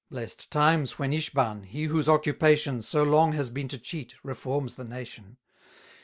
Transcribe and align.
Blest 0.09 0.49
times 0.51 0.97
when 0.97 1.11
Ishban, 1.13 1.63
he 1.63 1.83
whose 1.83 2.09
occupation 2.09 2.81
So 2.81 3.03
long 3.03 3.33
has 3.33 3.51
been 3.51 3.67
to 3.67 3.77
cheat, 3.77 4.15
reforms 4.23 4.75
the 4.75 4.83
nation! 4.83 5.37